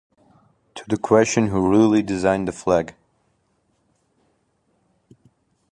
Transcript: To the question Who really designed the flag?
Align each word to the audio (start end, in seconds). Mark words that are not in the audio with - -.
To 0.73 0.83
the 0.87 0.97
question 0.97 1.49
Who 1.49 1.69
really 1.71 2.01
designed 2.01 2.47
the 2.47 2.51
flag? 2.51 2.95